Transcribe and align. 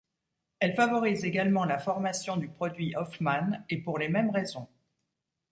Elle 0.59 0.73
favorise 0.73 1.25
également 1.25 1.63
la 1.63 1.77
formation 1.77 2.35
du 2.35 2.47
produit 2.47 2.95
Hofmann 2.95 3.63
et 3.69 3.77
pour 3.77 3.99
les 3.99 4.09
mêmes 4.09 4.31
raisons. 4.31 4.67